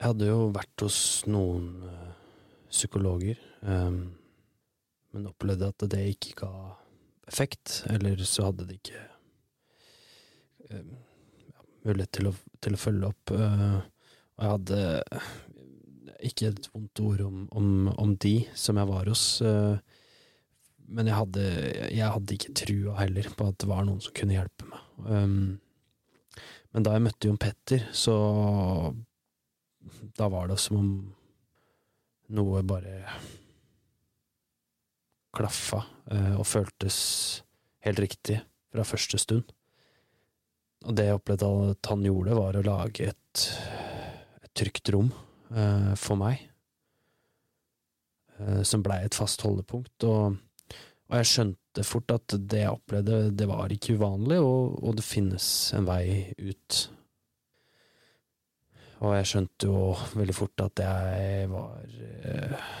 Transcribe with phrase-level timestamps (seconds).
[0.00, 0.98] Jeg hadde jo vært hos
[1.28, 2.12] noen eh,
[2.72, 3.98] psykologer, eh,
[5.12, 6.52] men opplevde at det ikke ga
[7.28, 9.02] effekt, eller så hadde de ikke
[10.70, 10.86] eh,
[11.52, 12.32] ja, mulighet til å,
[12.64, 13.34] til å følge opp.
[13.36, 13.76] eh,
[14.40, 14.80] og jeg hadde
[16.30, 17.68] ikke et vondt ord om, om,
[18.00, 20.00] om de som jeg var hos, eh,
[20.90, 21.44] men jeg hadde,
[21.92, 24.88] jeg hadde ikke trua heller på at det var noen som kunne hjelpe meg.
[25.04, 25.60] Um,
[26.72, 28.16] men da jeg møtte Jon Petter, så
[30.16, 30.90] Da var det som om
[32.30, 33.02] noe bare
[35.34, 36.98] klaffa eh, og føltes
[37.86, 38.40] helt riktig
[38.70, 39.48] fra første stund.
[40.86, 43.46] Og det jeg opplevde at han gjorde, var å lage et,
[44.40, 45.10] et trygt rom
[45.52, 46.40] uh, for meg,
[48.38, 50.06] uh, som blei et fast holdepunkt.
[50.08, 50.38] Og,
[51.10, 55.04] og jeg skjønte fort at det jeg opplevde, det var ikke uvanlig, og, og det
[55.04, 56.80] finnes en vei ut.
[59.00, 61.84] Og jeg skjønte jo veldig fort at jeg var
[62.30, 62.72] eh,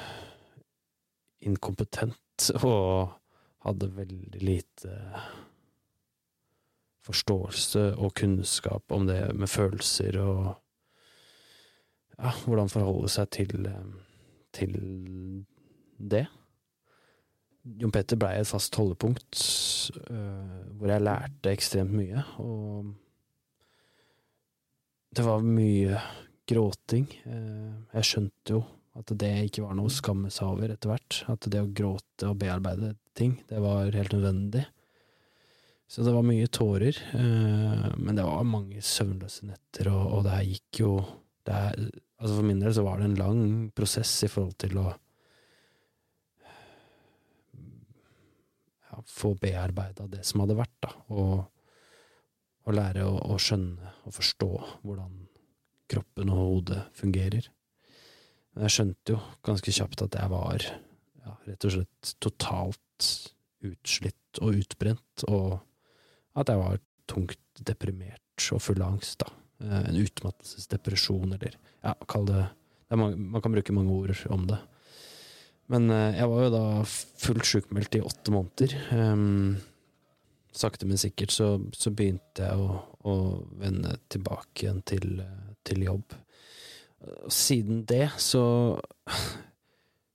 [1.48, 3.14] inkompetent og
[3.64, 4.96] hadde veldig lite
[7.04, 10.42] forståelse og kunnskap om det med følelser og
[12.20, 13.88] ja, hvordan forholde seg til, eh,
[14.52, 14.76] til
[15.96, 16.26] det.
[17.80, 19.40] Jon Petter blei et fast holdepunkt
[20.08, 22.94] øh, hvor jeg lærte ekstremt mye, og
[25.10, 26.00] det var mye
[26.50, 27.06] gråting.
[27.26, 28.64] Eh, jeg skjønte jo
[28.98, 31.22] at det ikke var noe å skamme seg over etter hvert.
[31.30, 34.64] At det å gråte og bearbeide ting, det var helt nødvendig.
[35.90, 40.46] Så det var mye tårer, eh, men det var mange søvnløse netter, og, det her
[40.46, 40.92] gikk jo
[41.50, 41.74] her,
[42.20, 43.40] altså For min del så var det en lang
[43.74, 44.84] prosess i forhold til å
[48.86, 51.32] ja, få bearbeida det som hadde vært, da, og,
[52.68, 54.50] og lære å, å, skjønne og forstå
[54.84, 55.16] hvordan
[55.90, 57.48] kroppen og hodet fungerer.
[58.54, 63.10] Men jeg skjønte jo ganske kjapt at jeg var ja, rett og slett totalt
[63.66, 65.58] utslitt og utbrent, og
[66.38, 69.32] at jeg var tungt deprimert og full av angst, da.
[69.60, 72.44] Eh, en utmattelsesdepresjon, eller ja, kall det,
[72.88, 74.60] det mange, Man kan bruke mange ord om det.
[75.70, 78.76] Men eh, jeg var jo da fullt sjukmeldt i åtte måneder.
[78.90, 79.58] Um,
[80.52, 83.14] sakte, men sikkert så, så begynte jeg å, å,
[83.60, 85.22] vende tilbake igjen til,
[85.66, 86.16] til jobb.
[87.00, 88.44] Og siden det så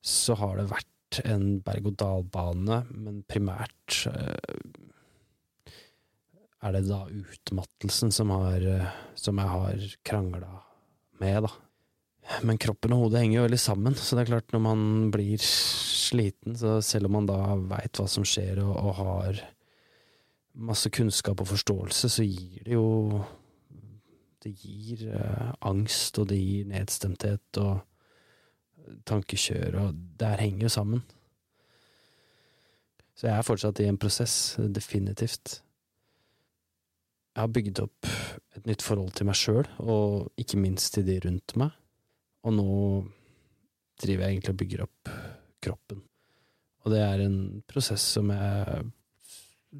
[0.06, 5.74] så har det vært en berg-og-dal-bane, men primært uh,
[6.66, 8.66] er det da utmattelsen som, har,
[9.18, 10.60] som jeg har krangla
[11.22, 11.54] med, da.
[12.46, 15.42] Men kroppen og hodet henger jo veldig sammen, så det er klart når man blir
[15.42, 19.44] sliten, så selv om man da veit hva som skjer og, og, har
[20.56, 23.24] masse kunnskap og forståelse, så gir det jo
[24.46, 27.80] Det gir eh, angst, og det gir nedstemthet og
[29.10, 31.02] tankekjør, og det her henger jo sammen.
[33.16, 35.64] Så jeg er fortsatt i en prosess, definitivt.
[37.34, 38.10] Jeg har bygd opp
[38.56, 41.74] et nytt forhold til meg sjøl, og ikke minst til de rundt meg.
[42.46, 42.68] Og nå
[44.04, 45.16] driver jeg egentlig og bygger opp
[45.64, 46.04] kroppen.
[46.86, 48.86] Og det er en prosess som jeg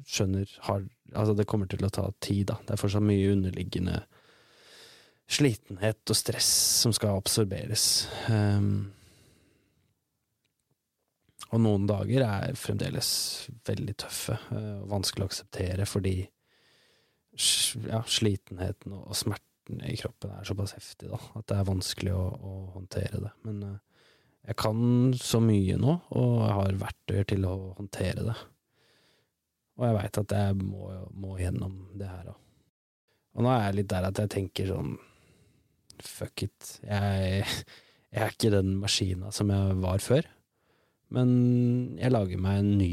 [0.04, 2.56] skjønner har Altså, det kommer til å ta tid, da.
[2.66, 4.00] Det er fortsatt mye underliggende
[5.30, 6.48] slitenhet og stress
[6.82, 7.84] som skal absorberes.
[8.26, 8.88] Um,
[11.52, 13.08] og noen dager er fremdeles
[13.68, 16.16] veldig tøffe uh, og vanskelig å akseptere fordi
[17.86, 22.26] ja, slitenheten og smerten i kroppen er såpass heftig da, at det er vanskelig å,
[22.34, 23.32] å håndtere det.
[23.46, 23.78] Men uh,
[24.46, 28.36] jeg kan så mye nå, og jeg har verktøyer til å håndtere det.
[29.76, 32.38] Og jeg veit at jeg må, må, gjennom det her òg.
[33.36, 34.96] Og nå er jeg litt der at jeg tenker sånn
[36.04, 36.72] Fuck it.
[36.84, 37.44] Jeg,
[38.12, 40.26] jeg er ikke den maskina som jeg var før.
[41.12, 41.30] Men
[41.96, 42.90] jeg lager meg en ny,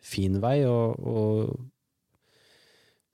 [0.00, 1.58] fin vei, og, og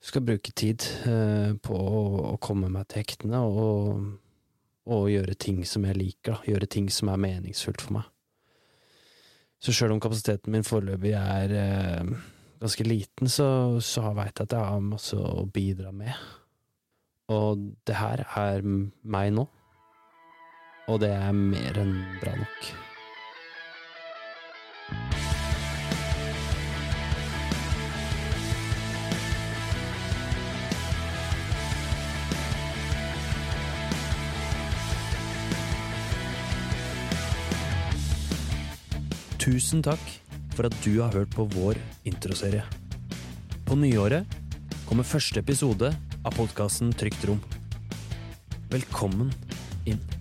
[0.05, 4.03] skal bruke tid eh, på å, å, komme meg til hektene og,
[4.85, 6.35] og, gjøre ting som jeg liker.
[6.35, 6.51] Da.
[6.51, 8.11] Gjøre ting som er meningsfullt for meg.
[9.59, 12.15] Så sjøl om kapasiteten min foreløpig er eh,
[12.61, 16.13] ganske liten, så, så veit jeg at jeg har masse å bidra med.
[17.33, 19.47] Og det her er meg nå.
[20.87, 22.73] Og det er mer enn bra nok.
[39.45, 40.24] Tusen takk
[40.55, 42.63] for at du har hørt på vår introserie.
[43.67, 44.23] På nyåret
[44.87, 45.91] kommer første episode
[46.23, 47.41] av podkasten Trygt rom.
[48.71, 49.33] Velkommen
[49.85, 50.14] inn.